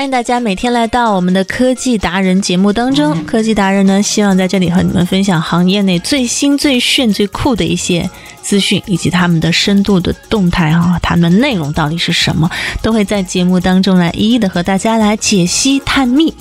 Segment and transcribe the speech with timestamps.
[0.00, 3.22] 欢迎大家每天来到我们的科技达人节目当中。
[3.26, 8.08] 科技达人呢，希望在这里和你们分享行业内最新、最炫、最酷的一些
[8.50, 12.50] 资讯，以及他们的深度的动态啊，他们的内容到底是什么，
[12.82, 16.34] 都会在节目当中来一一的和大家来解析探秘。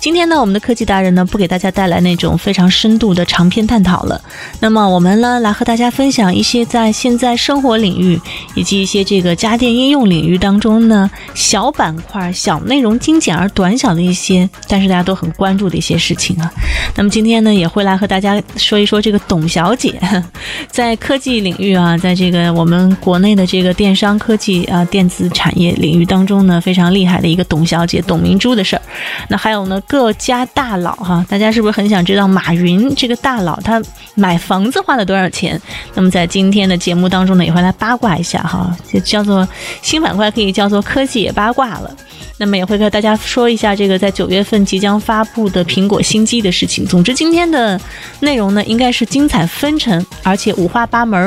[0.00, 4.20] 今天呢，我们的科技达人呢，不给大家带来那种非常深度的长篇探讨了。
[4.60, 8.18] 那么我们呢，来和大家分享一些在现在生活领域
[8.54, 16.50] 以及一些这个家电应用领域当中呢，小板块、小内容精简而短小的一些，但是大家都很关注的一些事情啊。
[16.96, 20.00] 那么今天呢，也会来和大家说一说这个董小姐
[20.68, 28.82] 在科技领域啊，在这个我们国内的这个电商科技啊电子产业领域当中呢，非常厉害的一个董小姐董明珠的事儿。
[29.28, 29.80] 那还有呢？
[29.86, 33.82] 各家大佬哈，大家是不是很想知道马云这个大佬他
[34.14, 35.60] 买房子花了多少钱？
[35.94, 39.46] 那么在今天的节目当中呢，也会来八卦一下哈，就叫做
[39.82, 41.90] 新板块可以叫做科技也八卦了。
[42.38, 46.84] 那么也会和大家说一下这个在九月份即将发布的苹果新机的事情。
[46.84, 47.80] 总之今天的
[48.20, 51.21] 内容呢，应该是精彩纷呈，而且五花八门，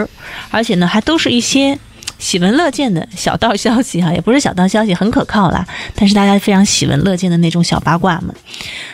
[0.50, 1.78] 而且呢还都是一些。
[2.18, 5.68] 喜闻乐见的小道消息哈，也不是小道消息，很可靠啦。
[5.96, 8.34] 但是大家非常喜闻乐见的那种小八卦嘛。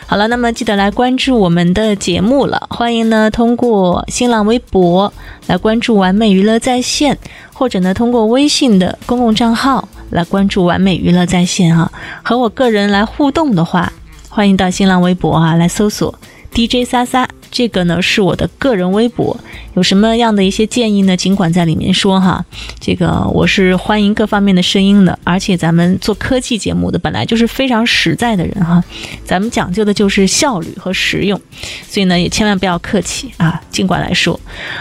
[0.06, 2.66] 好了，那么记得来关注我们的节目了。
[2.68, 5.14] 欢迎呢通过新浪微博
[5.46, 7.16] 来关注完美娱乐在线，
[7.54, 11.90] 或者呢通过微信的公共账号来关注完美娱乐在线哈。
[12.24, 13.92] 和我个人来互动的话，
[14.28, 16.12] 欢迎到新浪微博啊来搜索
[16.52, 17.28] DJ 撒撒。
[17.52, 19.38] 这个呢是我的个人微博，
[19.74, 21.14] 有什么样的一些建议呢？
[21.16, 22.44] 尽管在里面说哈。
[22.80, 28.82] 这个我是欢迎各方面的声音的，而且咱们做科技节目的本来就是非常实在的人哈，
[29.24, 31.38] 咱们讲究的就是效率和实用，
[31.86, 34.40] 所以呢也千万不要客气啊，尽管来说。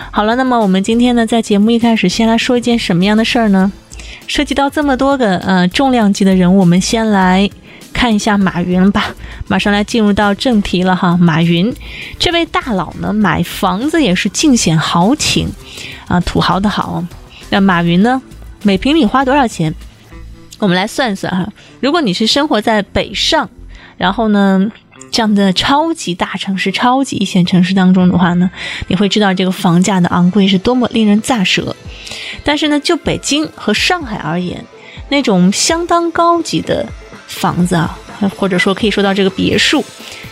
[0.10, 3.72] 好了，那么我们今天呢在节目一开始先来说一件什么样的事儿呢？
[4.28, 7.50] 涉及到这么多个呃重量级的人物，我们先来。
[7.94, 9.14] 看一下马云吧，
[9.48, 11.16] 马上来进入到正题了哈。
[11.18, 11.74] 马云
[12.18, 15.48] 这位大佬呢，买房子也是尽显豪情
[16.08, 17.04] 啊，土豪的好。
[17.50, 18.22] 那马云呢，
[18.64, 19.74] 每平米花多少钱？
[20.58, 21.48] 我们来算算哈。
[21.80, 23.50] 如果你是生活在北上，
[23.98, 24.72] 然后呢
[25.12, 28.50] 这样的超级大城市、超级一线城市当中的话呢，
[28.88, 31.76] 你会知道这个房价的昂贵是多么令人咋舌。
[32.44, 34.64] 但是呢，就北京和上海而言，
[35.10, 36.88] 那种相当高级的。
[37.32, 37.98] 房子啊，
[38.38, 39.84] 或者说可以说到这个别墅，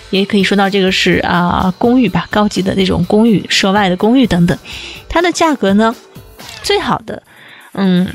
[0.10, 4.58] 也可以说到这个是啊公寓吧，高级的那种公寓、涉外的公寓等等，
[5.08, 5.96] 它的价格呢，
[6.62, 7.24] 最好的，
[7.74, 8.06] 嗯，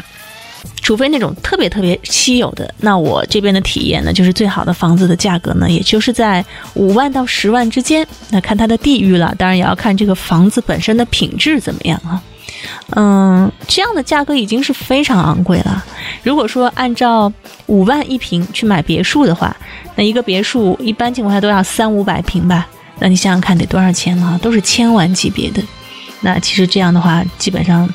[0.82, 6.44] 除非那种特别特别稀有的，那我这边的体验呢，就是最好的房子的价格呢，也就是在
[6.74, 12.22] 五万到十万之间，那看它的地域了，当然也要看这个房子本身的品质怎么样啊。
[12.96, 15.84] 嗯，这样的价格已经是非常昂贵了。
[16.22, 17.32] 如果说按照
[17.66, 19.54] 五万一平去买别墅的话，
[19.96, 22.66] 那一个别墅一般情况下都要三五百平吧？
[22.98, 24.38] 那你想想看得多少钱了？
[24.42, 25.62] 都是千万级别的。
[26.20, 27.88] 那其实这样的话，基本上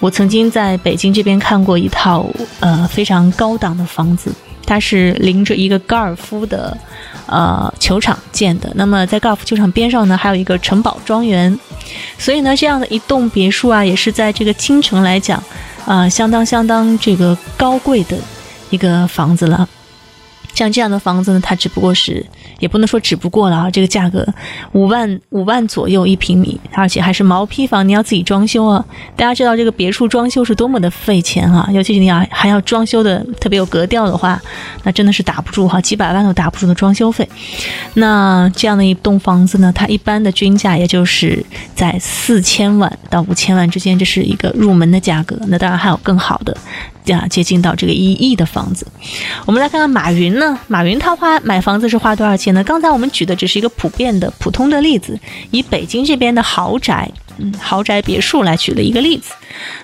[0.00, 2.26] 我曾经在北京这边看过一套
[2.60, 4.32] 呃非常高档的房子，
[4.66, 6.76] 它是临着一个高尔夫的
[7.26, 8.72] 呃球场建的。
[8.74, 11.56] 那么在高尔夫球场边上呢，还有一个城堡庄园。
[12.20, 15.42] 所以呢，这样的一栋别墅啊，也是在这个京城来讲，
[15.86, 18.16] 啊，相当相当这个高贵的
[18.68, 19.66] 一个房子了。
[20.54, 22.24] 像这样的房子呢，它只不过是。
[22.58, 24.26] 也不能说只不过了啊，这个价格
[24.72, 28.84] 五万五万左右一平米，而且还是毛坯房，你要自己装修啊。
[29.16, 34.40] 大家知道这个别墅装修是多么的费钱啊，尤其是你要还要装修的特别有格调的话，
[34.82, 37.28] 那真的是打不住哈，几百万都打不住的装修费。
[37.94, 41.44] 那这样的一栋房子呢，它一般的均价也就是
[41.74, 45.38] 在四千万到五千万之间，这是一个入门的价格。
[45.48, 46.56] 那当然还有更好的。
[47.10, 48.86] 啊，接近到这个一亿的房子，
[49.44, 50.56] 我们来看看马云呢？
[50.68, 52.64] 马云他花买房子是花多少且呢？
[52.64, 55.18] 刚才我们举的只是一个普遍的、普通的例子，
[55.50, 59.32] 以北京这边的豪宅，嗯，豪宅别墅来举了一个例子。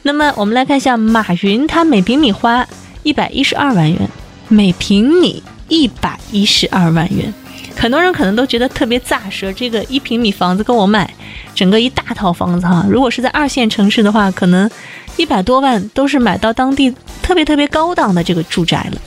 [0.02, 2.66] 那么我们来看一下，马云他每平米花
[3.02, 4.08] 一百一十二万元，
[4.48, 7.32] 每平米一百一十二万元。
[7.76, 11.12] 很多人可能都觉得特别咋舌，这个一平米房子跟我买
[11.54, 14.70] 整个一大套房子哈，如果是在二线城市的话，可能
[15.16, 16.90] 一百多万都是买到当地
[17.22, 19.00] 特别特别高档的这个住宅了。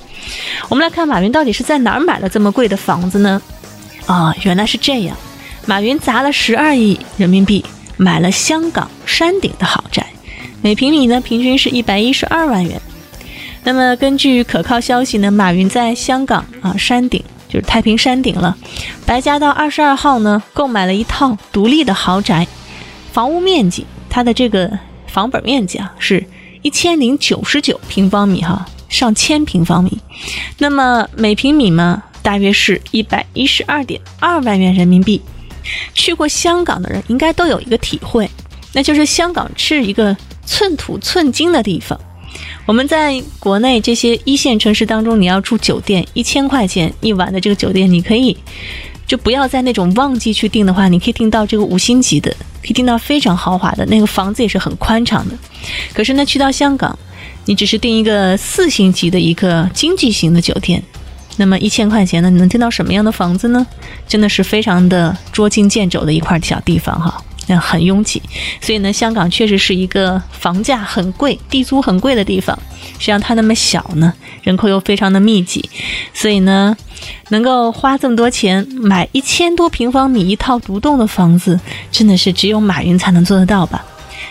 [0.69, 3.41] 我们来看马云到底是在哪儿买了这么贵的房子呢？
[4.05, 5.15] 啊，原来是这样，
[5.65, 7.63] 马云砸了十二亿人民币
[7.97, 10.05] 买了香港山顶的豪宅，
[10.61, 12.81] 每平米呢平均是一百一十二万元。
[13.63, 17.23] 那么根据可靠消息呢，马云在香港啊山顶。
[17.51, 18.55] 就是太平山顶了，
[19.07, 22.45] 白加道二十二号呢，购买了一套独立的豪宅，
[23.11, 24.69] 房屋面积，它的这个
[25.07, 26.23] 房本面积啊，是
[26.61, 29.97] 一千零九十九平方米哈，上千平方米，
[30.57, 35.21] 那么每平米呢，大约是一百一十二点二万元人民币。
[35.93, 38.29] 去过香港的人应该都有一个体会，
[38.73, 40.15] 那就是香港是一个
[40.45, 41.99] 寸土寸金的地方。
[42.65, 48.35] 我们在国内这些一线城市当中，你要住酒店，一千块钱一晚的这个酒店，你可以
[49.09, 52.29] 就不要在那种旺季去订的话，你可以订到这个五星级的，
[52.61, 55.35] 可以订到非常豪华的那个房子也是很宽敞的。
[55.95, 56.95] 可是呢，去到香港，
[57.45, 60.83] 你只是订一个四星级的一个经济型的酒店，
[61.37, 63.65] 那么一千块钱呢，你能订到什么样的房子呢？
[64.07, 67.19] 真的是非常的捉襟见肘的一块小地方哈。
[67.47, 68.21] 那很拥挤，
[68.61, 72.55] 所以呢，香港确实是一个房价很贵、地租很贵的地方。
[72.99, 74.13] 实际上它那么小呢，
[74.43, 75.67] 人口又非常的密集，
[76.13, 76.77] 所以呢，
[77.29, 81.59] 能够花这么多钱买一千多平方米一套独栋的房子，
[81.91, 83.83] 真的是只有马云才能做得到吧？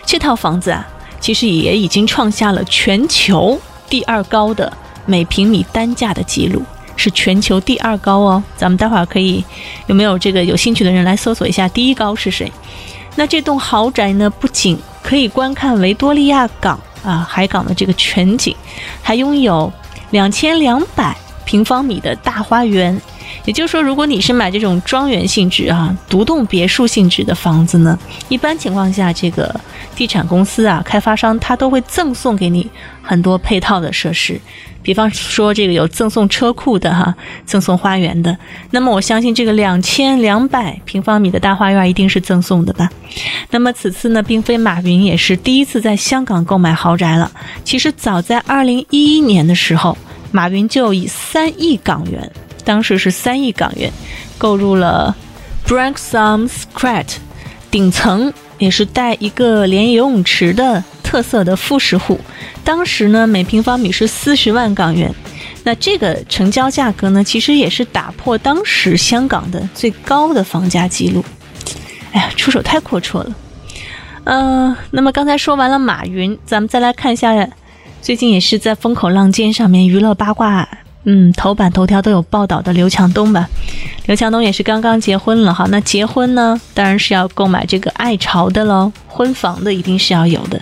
[0.05, 0.87] 这套房子啊，
[1.21, 3.59] 其实也已经创下了全球
[3.89, 4.73] 第二高的
[5.07, 6.63] 每平米单价的记录，
[6.97, 8.43] 是全球第二高哦。
[8.57, 9.45] 咱们待会儿可以
[9.87, 12.51] 有没有这个有兴趣的人来搜索一下第一高是谁？
[13.15, 18.55] 那这栋豪宅呢，不仅可以观看维多利亚港啊海港的这个全景，
[19.03, 19.73] 还拥有
[20.11, 21.17] 两千两百
[21.49, 23.01] 平方米的大花园。
[23.47, 27.99] 也就是说，如果你是买这种庄园性质啊、独栋别墅性质的房子呢，
[28.29, 29.59] 一般情况下，这个
[29.97, 32.69] 地产公司啊、开发商他都会赠送给你
[33.03, 34.39] 很多配套的设施。
[34.83, 37.15] 比方说，这个有赠送车库的哈，
[37.47, 38.37] 赠送花园的。
[38.71, 42.91] 那么我相信这个两千两百平方米的大花园一定是赠送的吧？
[43.51, 47.31] 那么此次呢，并非马云也是第一次在香港购买豪宅了。
[47.65, 49.97] 其实早在二零一一年的时候，
[50.31, 52.31] 马云就以三亿港元，
[52.65, 53.93] 当时是三亿港元，
[54.37, 55.17] 购入了
[55.67, 57.07] Branksome Strat，
[57.71, 60.85] 顶层也是带一个连游泳池的。
[61.01, 62.21] 特色的复式户，
[62.63, 65.11] 当时呢每平方米是四十万港元，
[65.65, 71.25] 那这个成交价格呢，其实也是打破当时香港的最高的房价记录。
[72.13, 73.35] 哎呀，出手太阔绰了。
[74.25, 77.33] 嗯，那么刚才说完了马云，咱们再来看一下，
[78.01, 80.67] 最近也是在风口浪尖上面娱乐八卦。
[81.05, 83.49] 嗯，头版头条都有报道的刘强东吧？
[84.07, 85.67] 刘强东也是刚刚结婚了哈。
[85.71, 90.61] 那结婚呢，当然是要购买这个爱巢的喽，婚房的一定是要有的。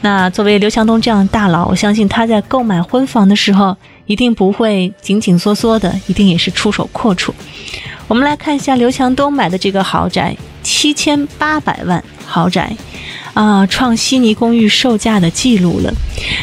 [0.00, 3.76] 那作为刘强东这样的大佬，我相信他在购买婚房的时候，
[4.06, 7.30] 一定不会紧紧缩缩的，一定也是出手阔绰。
[8.08, 12.74] 我们来看一下刘强东买的这个豪宅，七千八百万豪宅。
[13.34, 15.92] 啊，创悉尼公寓售价的记录了。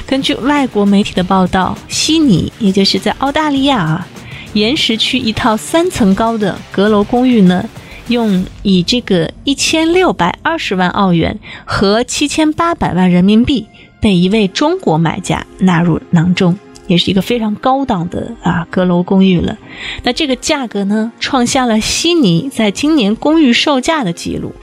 [0.07, 4.07] 根据外国媒体的报道，悉尼也就是在澳大利亚啊，
[4.53, 7.63] 岩石区一套三层高的阁楼公寓呢，
[8.07, 13.67] 用以这个一千六百二十万澳元和七千八百万人民币
[14.01, 16.57] 被一位中国买家纳入囊中，
[16.87, 19.55] 也是一个非常高档的啊阁楼公寓了。
[20.01, 24.55] 那这个价格呢，创下了悉尼在今年公寓售价的记录。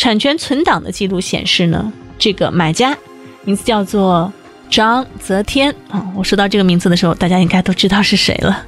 [0.00, 2.96] 产权存档的记录显示呢，这个买家
[3.44, 4.32] 名字叫做
[4.70, 6.10] 张泽天啊。
[6.16, 8.64] 我说到这个名字的时候，大家应该都知道是谁了。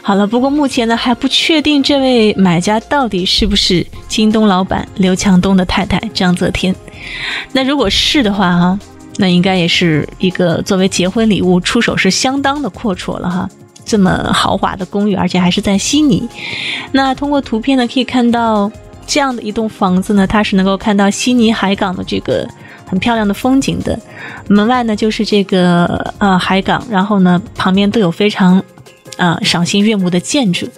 [0.00, 6.72] 好了，不过目前呢还不确定这位买家到底是不是京东老板刘强东的太太张泽天。
[7.50, 8.78] 那如果是的话哈，
[9.16, 13.50] 那应该也是一个作为结婚礼物出手是相当的阔绰了哈。
[13.84, 16.28] 这么豪华的公寓，而且还是在悉尼。
[16.92, 18.70] 那通过图片呢可以看到。
[19.06, 22.46] 这样的一栋房子呢，它是能够看到悉尼海港的这个
[22.84, 23.98] 很漂亮的风景的。
[24.48, 28.62] 门外呢就是这个呃海港，然后呢旁边都有非常
[29.16, 30.68] 啊赏心悦目的建筑。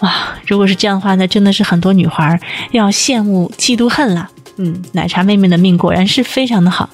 [0.00, 0.12] 哇，
[0.46, 2.38] 如果是这样的话，那真的是很多女孩
[2.72, 4.28] 要羡慕嫉妒恨啦。
[4.56, 6.90] 嗯，奶茶妹妹的命果然是非常的好。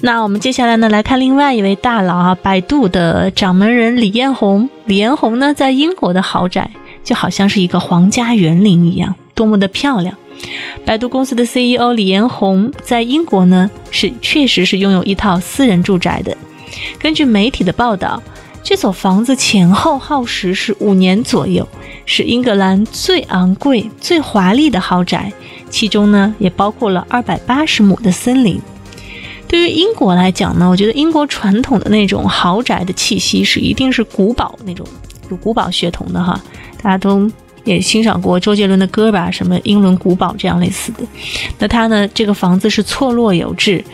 [0.00, 4.68] 那我们接下来呢来看另外一位大佬啊，百度的掌门人李彦宏。
[4.86, 6.70] 李彦宏呢在英国的豪宅
[7.04, 9.14] 就好像是一个皇家园林一样。
[9.36, 10.16] 多么的漂亮！
[10.84, 16.36] 百度公司的 CEO 李彦宏在英国呢，是确实是拥有一套私人住宅的。
[16.98, 18.22] 根据媒体的报道，
[18.62, 21.66] 这所房子前后耗时是五年左右，
[22.06, 25.32] 是英格兰最昂贵、最华丽的豪宅，
[25.70, 28.60] 其中呢也包括了二百八十亩的森林。
[29.48, 34.86] 对于英国来讲呢，我觉得英国传统的那种豪宅的气息是一定是古堡那种
[35.30, 36.40] 有古堡血统的哈，
[36.82, 37.30] 大家都。
[37.66, 41.00] 也欣赏过周杰伦的歌吧，什么英伦古堡这样类似的。
[41.58, 43.84] 那他呢，这个房子是错落有致，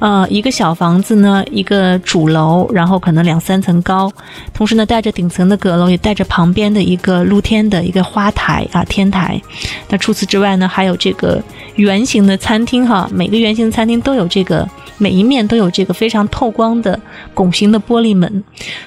[0.00, 4.12] 呃，一个小房子呢，一个主楼，然后可能两三层高，
[4.52, 9.40] 同时呢带着顶层的阁楼，也带着旁边的一个露天的一个花台啊天台。
[9.88, 11.40] 那除此之外呢，还有这个
[11.76, 14.68] 圆形的餐厅哈，每个圆形餐厅都有这个
[14.98, 17.00] 每一面都有这个非常透光的
[17.32, 18.42] 拱形的玻璃门，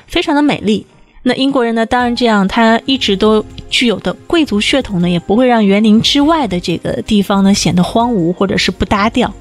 [0.05, 0.85] 非常的美丽。
[1.25, 1.85] 那英国人呢？
[1.85, 3.41] 当然这样，他一直都
[3.73, 9.33] 具有的贵族血统呢，也不会让园林之外的这个地方呢显得荒芜或者是不搭调。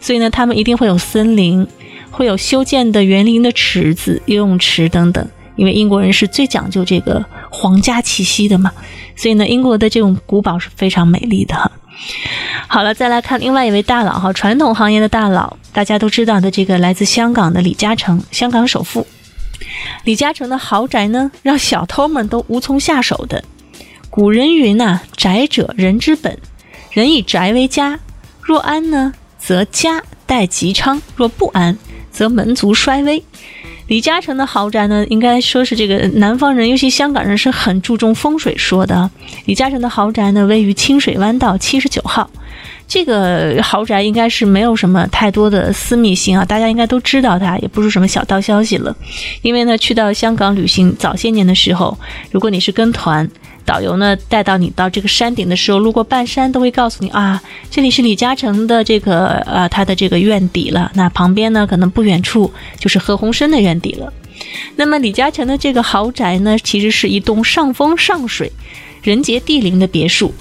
[0.00, 1.64] 所以呢，他们一定会有森林，
[2.10, 5.24] 会有修建的园林的池子、游泳池等等。
[5.54, 8.70] 因为英国人是最讲究这个皇家气息的嘛，
[9.14, 11.70] 所以呢，英国的这种古堡是非常美丽的哈。
[12.66, 19.06] 好了，再来看另外一位大佬哈，传统行业的大佬，大家都知道的这个来自香港的李嘉诚，香港首富。
[20.04, 23.42] 李嘉诚的豪宅呢，让小偷们都无从下手的。
[24.16, 26.38] 古人云呐：“宅者人之本，
[26.90, 28.00] 人以宅为家。
[28.40, 31.76] 若安呢，则家代吉昌；若不安，
[32.10, 33.22] 则门族衰微。”
[33.88, 39.10] 李嘉诚的豪宅呢，应该说是这个南方人，尤其香港人是很注重风水说的。
[39.44, 42.30] 李嘉诚的豪宅呢，位于清水湾道七十九号。
[42.88, 48.96] 这个豪宅应该是没有什么太多的私密性啊，大家应该都知道它，也不是什么小道消息了。
[49.42, 51.98] 因为呢，去到香港旅行，早些年的时候，
[52.30, 53.28] 如果你是跟团，
[53.66, 60.90] 导游呢带到你到这个山顶的时候，路过半山都会告诉你啊，这里是李嘉诚的这个呃他的这个院邸了。
[60.94, 64.10] 那旁边呢，可能不远处就是何鸿燊的院邸了。
[64.76, 68.52] 那么李嘉诚的这个豪宅呢，其实是一栋上风上水、
[69.02, 70.32] 人杰地灵的别墅。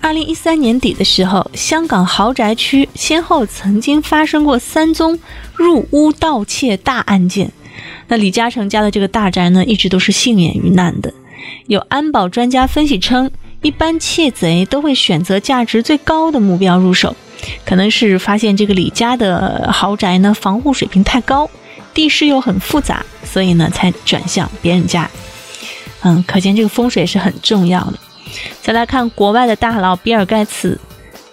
[0.00, 5.18] 二零一三年底的时候，香港豪宅区先后曾经发生过三宗
[5.54, 7.50] 入屋盗窃大案件。
[8.08, 11.12] 那李嘉诚家的这个大宅呢，一直都是幸免于难的。
[11.66, 13.30] 有安保专家分析称，
[13.62, 17.14] 一般窃贼都会选择价值最高的目标入手，
[17.64, 21.48] 可能是发现这个李家的豪宅呢防护水平太高，
[21.92, 25.10] 地势又很复杂，所以呢才转向别人家。
[26.02, 27.94] 嗯，可见这个风水是很重要的。
[28.62, 30.78] 再来看国外的大佬比尔盖茨，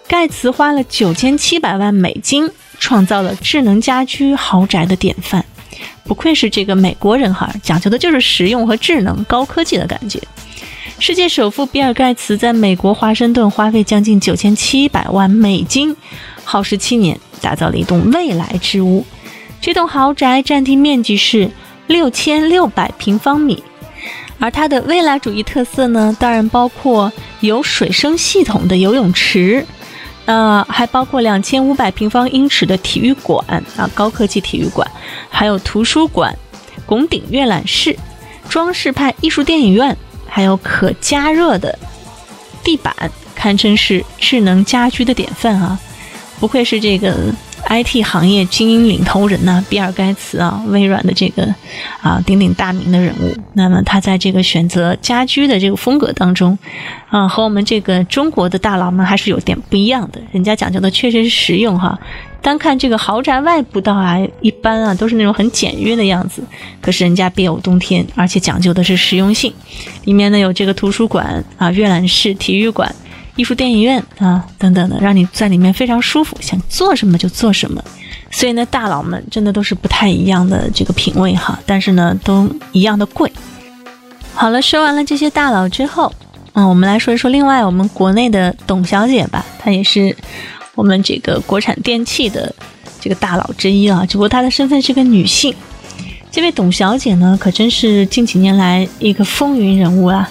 [0.08, 5.46] 盖茨花了九千七百万美金创造了智能家居豪宅的典范，
[6.04, 10.20] 不愧是这个美国人哈，讲究的就是实用和智能、高科技的感觉。
[11.00, 15.96] 世界首富比尔盖茨在美国华盛顿花费将近九千七百万美金，
[16.44, 19.06] 耗时七年打造了一栋未来之屋。
[19.60, 21.50] 这栋豪宅占地面积是
[21.88, 23.64] 六千六百平方米。
[24.40, 29.66] 而它的未来主义特色呢，当然包括有水声系统的游泳池，
[30.26, 34.90] 呃，还包括两千五百平方英尺的体育馆啊，高科技体育馆，
[35.30, 36.38] 还有图书馆、
[36.86, 37.98] 拱顶阅览室、
[38.48, 39.96] 装饰派艺术电影院，
[40.28, 41.78] 还有可加热的
[42.64, 42.96] 地板，
[43.36, 45.80] 堪称是智能家居的典范啊！
[46.40, 47.34] 不愧是这个。
[47.70, 51.44] IT 行业精英领头人呐，比尔盖茨啊，微软的这个
[52.02, 53.36] 啊鼎鼎大名的人物。
[53.54, 56.58] 那么他在这个选择家居的这个风格当中，
[57.10, 60.22] 啊，和我们这个中国的大佬们还是有点不一样的。
[60.32, 61.98] 人家讲究的确实是实用哈。
[62.42, 66.44] 单看这个豪宅外部倒还一般啊，都是那种很简约的样子。
[66.82, 69.52] 可是人家别有洞天，而且讲究的是实用性。
[70.04, 72.94] 里面呢有这个图书馆啊、阅览室、体育馆。
[73.36, 77.84] 艺术电影院啊，等等的，让你在里面非常舒服，想做什么就做什么。
[78.32, 83.32] 所以呢，大佬们真的都是不太一样的这个品味哈，但是呢，都一样的贵。
[84.34, 86.12] 好了，说完了这些大佬之后，
[86.54, 90.16] 嗯，我们来说一说另外我们国内的董小姐吧，她也是
[90.76, 92.54] 我们这个国产电器的
[93.00, 95.54] 这个大佬之一啊，只不过她的身份是个女性。
[96.34, 100.28] 这位董小姐呢，可真是近几年来一个风云人物啊！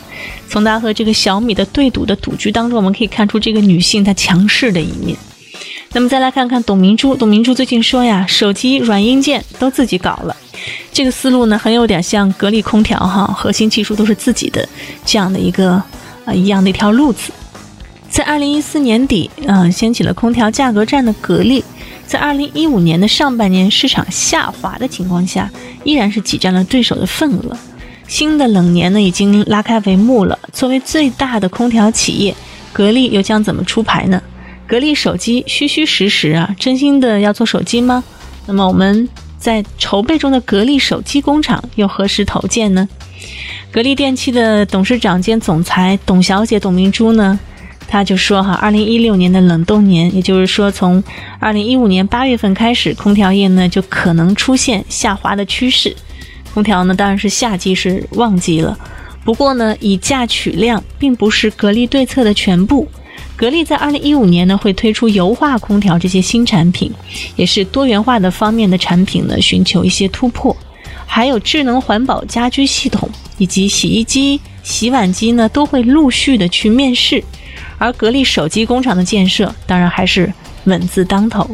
[0.48, 5.16] 从她和这个小米的对赌的赌局当中，我们可以看出这个女性她强势的一面。
[5.92, 10.36] 那么再来看看董明珠，董明珠最近说呀，手机软硬件都自己搞了，
[10.92, 14.68] 这个思路呢，很有点像格力空调哈，核心技术都是自己的
[15.04, 15.80] 这样的一个
[16.24, 17.30] 啊一样的一条路子。
[18.10, 21.62] 在二零一四年底，嗯，掀起了空调价格战的格力。
[22.12, 25.50] 在二零一五年的上半年市场下滑的情况下，
[25.82, 27.56] 依然是挤占了对手的份额。
[28.06, 30.38] 新的冷年呢，已经拉开帷幕了。
[30.52, 32.34] 作为最大的空调企业，
[32.70, 34.22] 格力又将怎么出牌呢？
[34.66, 38.04] 格力手机虚虚实实啊，真心的要做手机吗？
[38.44, 42.86] 那么我们在筹备中的格力手机工厂又何时投建呢？
[43.70, 47.40] 格力电器的董事长兼总裁董小姐董明珠呢？
[47.92, 51.04] 他就说哈，二零一六年的冷冻年，也就是说从
[51.38, 55.94] 二零一五年八月份开始，空调业呢就可能出现下滑的趋势。
[56.54, 58.78] 空调呢当然是夏季是旺季了，
[59.26, 62.88] 不过呢以价取量并不是格力对策的全部。
[63.36, 66.90] 格力在二零一五年呢会推出油化空调这些新产品，
[67.36, 70.56] 也是多元化的方面的产品呢寻求一些突破。
[71.06, 73.06] 还有智能环保家居系统
[73.36, 77.22] 以及洗衣机、洗碗机呢都会陆续的去面世。
[77.82, 80.32] 而格力手机工厂的建设当然还是
[80.66, 81.44] 稳字当头。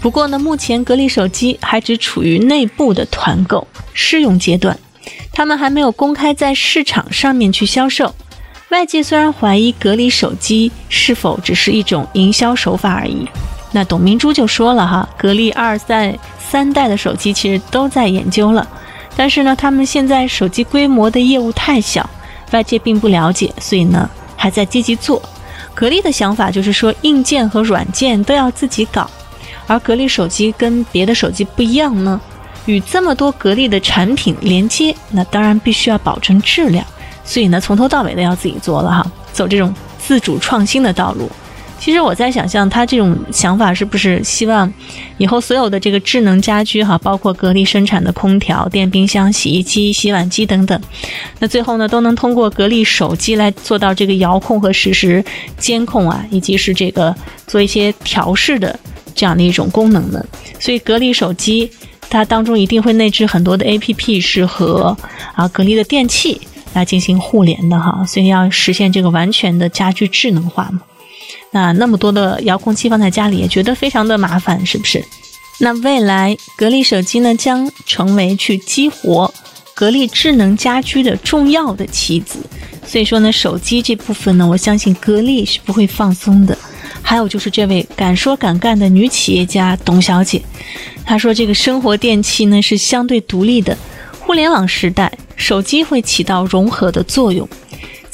[0.00, 4.78] 不过呢，目前格力手机还只处于内部的团购试用阶段，
[5.32, 8.14] 他们还没有公开在市场上面去销售。
[8.70, 13.28] 外界虽然怀疑格力手机是否只是一种营销手法而已，
[13.72, 18.66] 那董明珠就说了哈，格力二代、三代的手机其实都在研究了，
[19.14, 22.08] 但是呢，他们现在手机规模的业务太小，
[22.52, 24.08] 外界并不了解，所以呢，
[24.46, 25.20] 还在积极做。
[25.74, 29.10] 格力的想法就是说，硬件和软件都要自己搞，
[29.66, 32.20] 而格力手机跟别的手机不一样呢，
[32.66, 36.86] 与这么多格力的产品连接，那当然必须要保证质量。
[37.24, 41.28] 所以呢，从头到尾都要自己做了哈，走这种自主创新的道路。
[41.78, 44.72] 其实我在想象，他这种想法是不是希望
[45.18, 50.80] 以后所有的这个智能家居哈，包括格力生产的空调、电冰箱、洗衣机、洗碗机等等，
[51.38, 55.24] 那最后呢，都能通过格力手机来做到这个遥控和实时
[55.58, 57.14] 监控啊，以及是这个
[57.46, 58.78] 做一些调试的
[59.14, 60.24] 这样的一种功能呢。
[60.58, 61.70] 所以格力手机
[62.10, 64.96] 它当中一定会内置很多的 APP，是和
[65.34, 66.40] 啊格力的电器。
[66.74, 70.82] 来进行互联的哈，所以要实现这个完全的家居智能化嘛。
[71.56, 75.02] 那那么多的遥控器放在家里也觉得非常的麻烦，是不是？
[75.58, 79.32] 那未来格力手机呢将成为去激活
[79.74, 82.38] 格力智能家居的重要的棋子。
[82.86, 86.56] 所以说呢，手机这部分呢，我相信格力是不会放松的。
[87.00, 90.42] 还有就是这位敢说敢干的女企业家董小姐，
[91.06, 93.74] 她说这个生活电器呢是相对独立的。
[94.20, 97.48] 互联网时代，手机会起到融合的作用。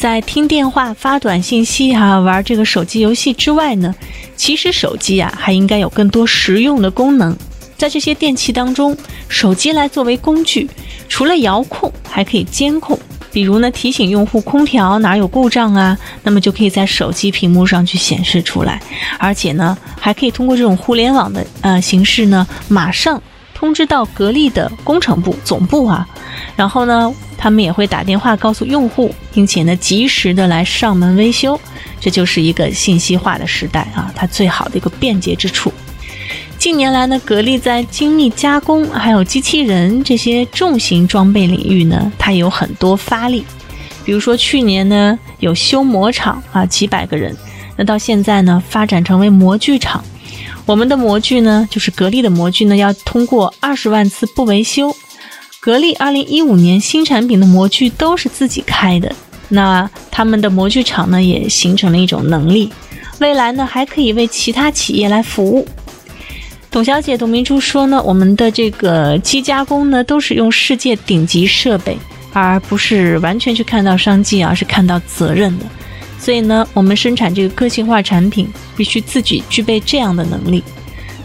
[0.03, 3.95] 在听电话、发短信息、哈玩这个手机游戏之外呢，
[4.35, 7.38] 其实手机啊还应该有更多实用的功能。
[7.79, 8.97] 在这些电器当中，
[9.29, 10.69] 手机来作为工具，
[11.09, 12.99] 除了遥控，还可以监控。
[13.31, 18.83] 比如呢，提醒用户空调哪有故障啊，那么就可以在手机屏幕上去显示出来。
[19.21, 23.23] 而且呢，还可以通过这种互联网的呃形式呢，马上。
[23.62, 26.05] 通知到格力的工程部总部啊，
[26.57, 31.59] 然后呢，他们也会打电话告诉用户，并且呢，及时的来上门维修。
[32.01, 35.72] 这就是一个信息化的时代啊，它最好的一个便捷之处。
[36.59, 43.44] 近年来呢，格力在精密加工还有机器人这些重型装备领域呢，它有很多发力。
[44.05, 47.33] 比如说去年呢，有修模厂啊，几百个人，
[47.77, 50.03] 那到现在呢，发展成为模具厂。
[50.64, 54.94] 我们的模具呢，就是格力的模具呢，要通过二十万次不维修。
[55.61, 59.14] 格力二零一五年新产品的模具都是自己开的，
[59.48, 62.72] 那他们的模具厂呢，也形成了一种能力。
[63.18, 65.66] 未来呢，还可以为其他企业来服务。
[66.70, 71.96] 董小姐董明珠说呢，我们的这个机加工呢，都是用世界顶级设备，
[72.33, 75.66] 而不是完全去看到商机，而是看到责任的。
[76.22, 80.62] 所以呢，我们生产这个个性化产品，必须自己具备这样的能力。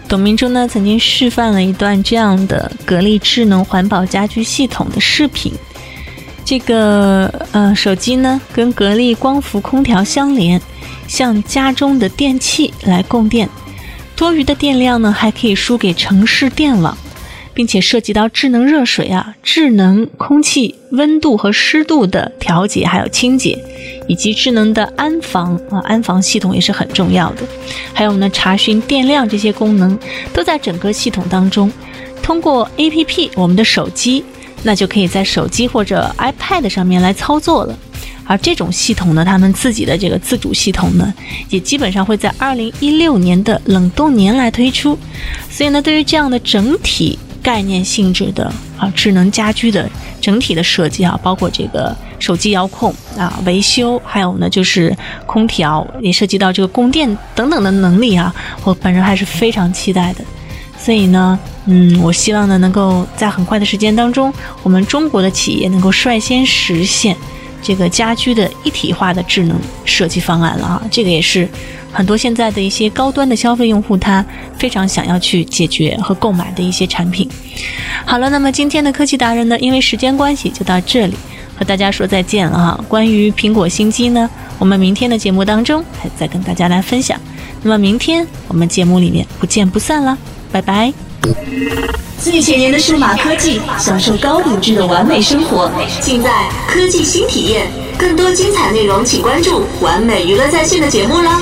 [0.09, 5.53] 董明珠呢，曾经示范了一段这样的格力智能环保家居系统的视频。
[6.43, 10.59] 这个呃，手机呢，跟格力光伏空调相连，
[11.07, 13.47] 向家中的电器来供电，
[14.15, 16.97] 多余的电量呢，还可以输给城市电网。
[17.57, 23.57] 并且涉及到智能热水啊、智能空气温度和湿度的调节，还有清洁，
[24.07, 27.41] 以及智能的安防啊，安防系统也是很重要的。
[27.93, 29.97] 还有呢，查询电量这些功能
[30.31, 31.71] 都在整个系统当中。
[32.21, 34.23] 通过 APP，我们的手机
[34.61, 37.75] 那就可以在手机或者 iPad 上面来操作了。
[38.23, 41.11] 而这种系统呢，他们自己的这个自主系统呢，
[41.49, 44.95] 也基本上会在二零一六年的冷冻年来推出。
[45.49, 47.17] 所以呢，对于这样的整体。
[47.47, 54.93] 概念性质的啊，智能家居的整体的设计啊，包括这个手机遥控啊、维修，还有呢就是
[55.25, 60.25] 空调，也涉及到这个供电等等的能力啊，我本人还是非常期待的。
[60.77, 67.15] 所以呢，嗯，我希望呢能够在很快的时间当中，我们中国的企业能够率先实现
[67.61, 71.47] 这个家居的一体化的智能设计方案了啊，这个也是。
[71.91, 74.23] 很多现在的一些高端的消费用户，他
[74.57, 77.27] 非常想要去解决和购买的一些产品。
[78.05, 81.15] 好了，那么今天的科技达人呢，因为时间关系就到这里。
[81.57, 82.85] 和大家说再见了哈。
[82.87, 87.19] 关于苹果新机呢，我们明天的节目当中还再跟大家来分享。
[87.63, 90.15] 那么明天我们节目里面不见不散了，
[90.51, 91.06] 拜拜。
[92.19, 97.67] 最前沿的数码科技，享受高品质的完美生活，尽在科技新体验。
[97.97, 101.41] 更多精彩内容，请关注完美娱乐在线的节目啦。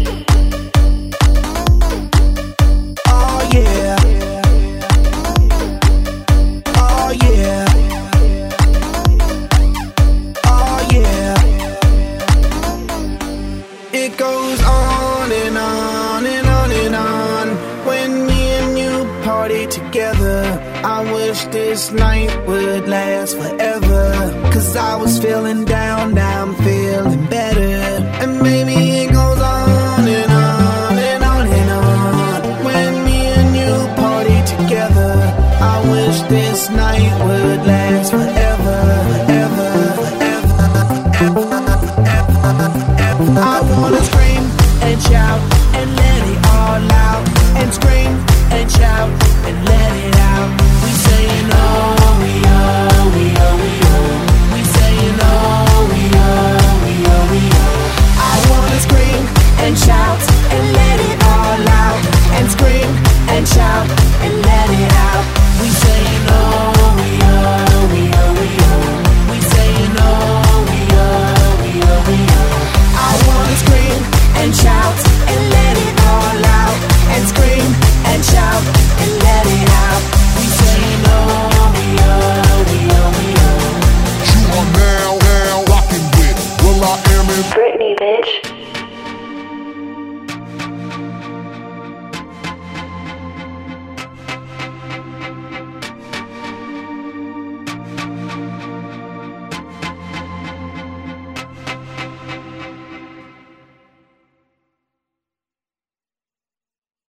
[14.11, 17.47] It goes on and on and on and on.
[17.85, 20.41] When me and you party together,
[20.83, 24.51] I wish this night would last forever.
[24.51, 27.60] Cause I was feeling down, now I'm feeling better.